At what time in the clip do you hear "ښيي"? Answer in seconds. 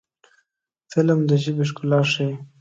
2.11-2.31